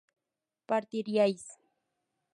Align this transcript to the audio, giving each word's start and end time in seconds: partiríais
partiríais 0.69 1.45